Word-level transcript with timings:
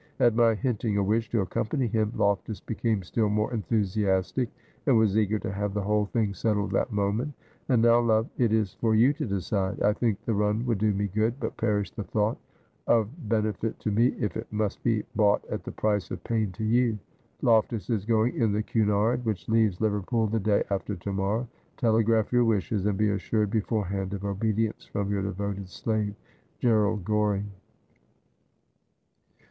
At 0.19 0.33
my 0.35 0.55
hinting 0.55 0.97
a 0.97 1.03
wish 1.03 1.29
to 1.29 1.41
accompany 1.41 1.85
him 1.85 2.11
Loftus 2.15 2.59
became 2.59 3.03
still 3.03 3.29
more 3.29 3.53
enthusiastic, 3.53 4.49
and 4.87 4.97
was 4.97 5.15
eager 5.15 5.37
to 5.37 5.51
have 5.51 5.75
the 5.75 5.83
whole 5.83 6.07
thing 6.07 6.33
settled 6.33 6.71
that 6.71 6.91
moment. 6.91 7.33
And 7.69 7.83
now, 7.83 7.99
love, 7.99 8.27
it 8.35 8.51
is 8.51 8.73
for 8.73 8.95
you 8.95 9.13
to 9.13 9.27
decide. 9.27 9.79
I 9.83 9.93
think 9.93 10.19
the 10.25 10.33
run 10.33 10.65
would 10.65 10.79
do 10.79 10.91
me 10.91 11.05
good; 11.05 11.39
but 11.39 11.55
perish 11.55 11.91
the 11.91 12.03
thought 12.03 12.39
of 12.87 13.29
benefit 13.29 13.79
to 13.81 13.91
me 13.91 14.15
if 14.19 14.35
it 14.35 14.47
must 14.51 14.81
be 14.81 15.03
bought 15.15 15.45
at 15.51 15.63
the 15.65 15.71
price 15.71 16.09
of 16.09 16.23
pain 16.23 16.51
to 16.53 16.63
you. 16.63 16.97
Loftus 17.43 17.91
is 17.91 18.03
going 18.03 18.33
in 18.35 18.53
the 18.53 18.63
Cunard, 18.63 19.23
which 19.23 19.47
leaves 19.49 19.79
Liverpool 19.81 20.25
the 20.25 20.39
day 20.39 20.63
after 20.71 20.95
to 20.95 21.13
morrow. 21.13 21.47
Telegraph 21.77 22.31
your 22.33 22.45
wishes, 22.45 22.87
and 22.87 22.97
be 22.97 23.11
assured 23.11 23.51
before 23.51 23.85
hand 23.85 24.15
of 24.15 24.25
obedience 24.25 24.83
from 24.83 25.11
your 25.11 25.21
devoted 25.21 25.69
slave, 25.69 26.15
'GrEKALD 26.59 27.05
GORING.' 27.05 27.51